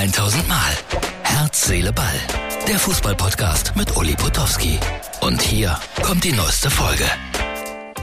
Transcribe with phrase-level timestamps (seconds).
[0.00, 0.72] 1000 Mal.
[1.24, 2.14] Herz, Seele, Ball.
[2.66, 4.78] Der Fußballpodcast mit Uli Potowski.
[5.20, 7.04] Und hier kommt die neueste Folge.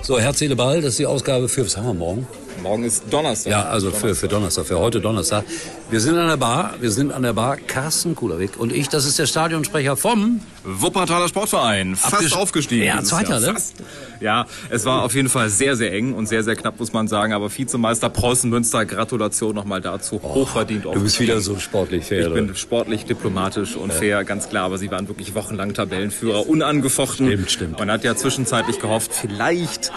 [0.03, 2.27] So, Herz, Seele, Ball, das ist die Ausgabe für, was haben wir morgen?
[2.61, 3.51] Morgen ist Donnerstag.
[3.51, 5.43] Ja, also für, für Donnerstag, für heute Donnerstag.
[5.89, 9.05] Wir sind an der Bar, wir sind an der Bar Carsten Kulerweg und ich, das
[9.05, 11.95] ist der Stadionsprecher vom Wuppertaler Sportverein.
[11.95, 12.85] Fast Abgest- aufgestiegen.
[12.85, 13.53] Ja, Zweiter, ne?
[13.53, 13.75] Fast.
[14.19, 17.07] Ja, es war auf jeden Fall sehr, sehr eng und sehr, sehr knapp, muss man
[17.07, 17.31] sagen.
[17.33, 20.19] Aber Vizemeister Preußen Münster, Gratulation nochmal dazu.
[20.21, 20.85] Hochverdient.
[20.85, 22.27] Du bist wieder so sportlich fair.
[22.27, 24.65] Ich bin sportlich, diplomatisch und fair, ganz klar.
[24.65, 27.27] Aber sie waren wirklich wochenlang Tabellenführer, unangefochten.
[27.27, 27.79] Stimmt, stimmt.
[27.79, 29.91] Man hat ja zwischenzeitlich gehofft, vielleicht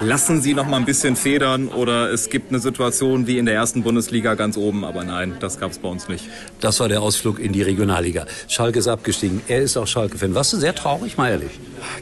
[0.00, 3.54] lassen sie noch mal ein bisschen federn oder es gibt eine Situation wie in der
[3.54, 4.84] ersten Bundesliga ganz oben.
[4.84, 6.24] Aber nein, das gab es bei uns nicht.
[6.60, 8.26] Das war der Ausflug in die Regionalliga.
[8.48, 9.40] Schalke ist abgestiegen.
[9.48, 10.34] Er ist auch Schalke-Fan.
[10.34, 11.50] Warst du sehr traurig, mal ehrlich?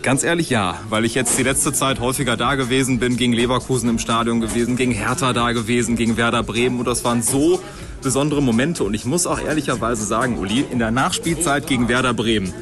[0.02, 3.88] Ganz ehrlich, ja, weil ich jetzt die letzte Zeit häufiger da gewesen bin, gegen Leverkusen
[3.88, 7.60] im Stadion gewesen, gegen Hertha da gewesen, gegen Werder Bremen und das waren so
[8.02, 12.52] besondere Momente und ich muss auch ehrlicherweise sagen, Uli, in der Nachspielzeit gegen Werder Bremen,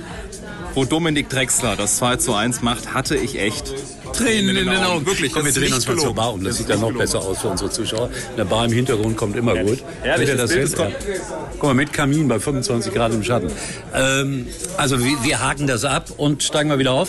[0.75, 3.75] wo Dominik Drexler das 2 zu 1 macht, hatte ich echt
[4.15, 5.05] Tränen in den Augen.
[5.07, 6.15] Wirklich, Komm, wir drehen uns mal zur gelogen.
[6.17, 6.41] Bar um.
[6.41, 8.11] Das, Das sieht dann noch nicht besser aus für unsere Zuschauer.
[8.35, 9.83] Eine Bar im Hintergrund kommt immer gut.
[10.03, 10.79] Herrlich, Seht ihr das Bild ist.
[10.79, 10.89] Ja.
[11.53, 13.51] Guck mal, mit Kamin bei 25 Grad im Schatten.
[13.95, 17.09] Ähm, also wir, wir haken das ab und steigen mal wieder auf.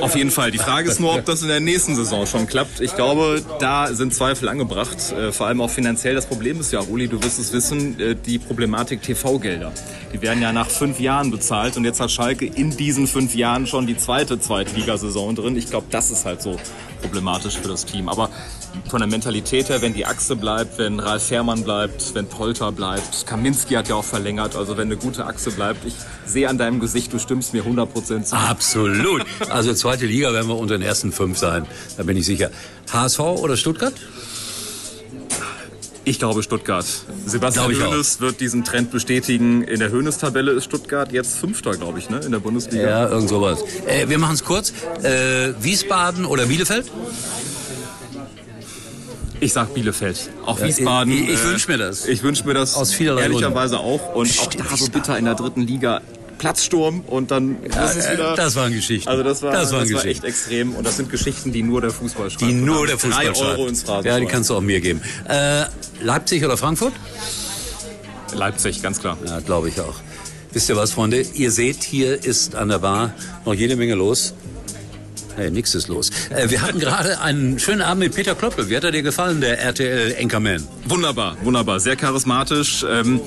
[0.00, 0.50] Auf jeden Fall.
[0.50, 2.80] Die Frage ist nur, ob das in der nächsten Saison schon klappt.
[2.80, 5.12] Ich glaube, da sind Zweifel angebracht.
[5.12, 6.14] Äh, vor allem auch finanziell.
[6.14, 9.72] Das Problem ist ja, Uli, du wirst es wissen, äh, die Problematik TV-Gelder.
[10.12, 13.66] Die werden ja nach fünf Jahren bezahlt und jetzt hat Schalke in diesen fünf Jahren
[13.66, 15.56] schon die zweite Zweitligasaison drin.
[15.56, 16.56] Ich glaube, das ist halt so
[17.04, 18.08] problematisch für das Team.
[18.08, 18.30] Aber
[18.88, 23.26] von der Mentalität her, wenn die Achse bleibt, wenn Ralf Fährmann bleibt, wenn Polter bleibt,
[23.26, 25.94] Kaminski hat ja auch verlängert, also wenn eine gute Achse bleibt, ich
[26.26, 28.36] sehe an deinem Gesicht, du stimmst mir 100% zu.
[28.36, 29.24] Absolut.
[29.50, 31.66] Also zweite Liga werden wir unter den ersten fünf sein.
[31.96, 32.50] Da bin ich sicher.
[32.90, 33.92] HSV oder Stuttgart?
[36.06, 36.84] Ich glaube Stuttgart.
[37.24, 37.92] Sebastian Glaube auch.
[37.92, 39.62] Hoeneß wird diesen Trend bestätigen.
[39.62, 42.18] In der Hoeneß-Tabelle ist Stuttgart jetzt Fünfter, glaube ich, ne?
[42.20, 42.84] in der Bundesliga.
[42.88, 43.60] Ja, irgend sowas.
[43.86, 44.72] Äh, wir machen es kurz.
[45.02, 46.90] Äh, Wiesbaden oder Bielefeld?
[49.40, 50.30] Ich sag Bielefeld.
[50.44, 51.12] Auch Ja, Wiesbaden.
[51.12, 52.06] ich- ich äh, wünsch mir das.
[52.06, 54.14] Ich wünsche mir das Aus vielerlei ehrlicherweise auch.
[54.14, 56.02] Und auch Stimmt, da so bitter in der dritten Liga.
[56.44, 58.34] Platzsturm und dann ist es äh, wieder.
[58.36, 59.08] das waren Geschichten.
[59.08, 61.90] Also das war, Das waren war echt extrem und das sind Geschichten, die nur der
[61.90, 62.42] Fußball schreibt.
[62.42, 63.68] Die nur der Fußball Drei Euro schreibt.
[63.70, 64.12] ins Phrasenschwein.
[64.12, 65.00] Ja, die kannst du auch mir geben.
[65.26, 65.64] Äh,
[66.02, 66.92] Leipzig oder Frankfurt?
[68.34, 69.16] Leipzig, ganz klar.
[69.26, 69.94] Ja, glaube ich auch.
[70.52, 71.20] Wisst ihr was, Freunde?
[71.34, 73.12] Ihr seht, hier ist an der Bar
[73.44, 74.34] noch jede Menge los.
[75.36, 76.10] Nee, nix ist los.
[76.30, 78.70] Äh, wir hatten gerade einen schönen Abend mit Peter Kloppel.
[78.70, 80.62] Wie hat er dir gefallen, der RTL Anchorman?
[80.86, 82.84] Wunderbar, wunderbar, sehr charismatisch.
[82.88, 83.20] Ähm,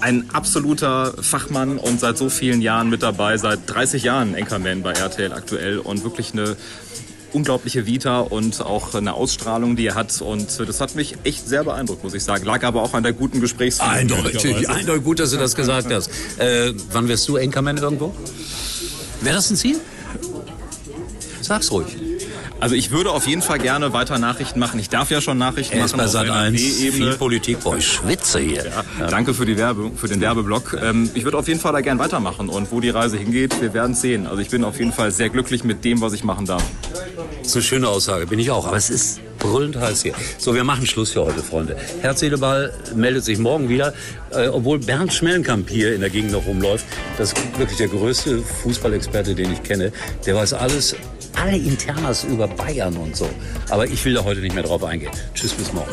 [0.00, 4.92] ein absoluter Fachmann und seit so vielen Jahren mit dabei, seit 30 Jahren Anchorman bei
[4.92, 6.56] RTL aktuell und wirklich eine
[7.32, 10.20] unglaubliche Vita und auch eine Ausstrahlung, die er hat.
[10.22, 12.44] Und das hat mich echt sehr beeindruckt, muss ich sagen.
[12.44, 13.92] Lag aber auch an der guten Gesprächsführung.
[13.92, 16.10] Eindeutig, eindeutig gut, dass du das gesagt hast.
[16.38, 18.14] Äh, wann wirst du Anchorman irgendwo?
[19.20, 19.80] Wäre das ein Ziel?
[21.42, 22.07] Sag's ruhig.
[22.60, 24.80] Also ich würde auf jeden Fall gerne weiter Nachrichten machen.
[24.80, 27.14] Ich darf ja schon Nachrichten Er ist machen bei Sat 1, viel.
[27.14, 27.60] Politik.
[27.60, 28.64] Boah, ich schwitze hier.
[28.98, 30.76] Ja, Danke für, die Werbung, für den Werbeblock.
[30.82, 32.48] Ähm, ich würde auf jeden Fall da gern weitermachen.
[32.48, 34.26] Und wo die Reise hingeht, wir werden sehen.
[34.26, 36.64] Also ich bin auf jeden Fall sehr glücklich mit dem, was ich machen darf.
[37.38, 38.66] Das ist eine schöne Aussage, bin ich auch.
[38.66, 40.14] Aber es ist brüllend heiß hier.
[40.38, 41.76] So, wir machen Schluss für heute, Freunde.
[42.00, 43.94] Herz, Seele, Ball meldet sich morgen wieder.
[44.30, 46.86] Äh, obwohl Bernd Schmellenkamp hier in der Gegend noch rumläuft.
[47.16, 49.92] Das ist wirklich der größte Fußballexperte, den ich kenne.
[50.26, 50.96] Der weiß alles,
[51.36, 53.28] alle Internas über Bayern und so.
[53.70, 55.12] Aber ich will da heute nicht mehr drauf eingehen.
[55.34, 55.92] Tschüss, bis morgen.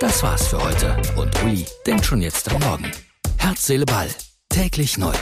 [0.00, 0.96] Das war's für heute.
[1.16, 2.90] Und Uli denkt schon jetzt am Morgen.
[3.36, 4.08] Herz, Seele, Ball.
[4.48, 5.12] Täglich neu.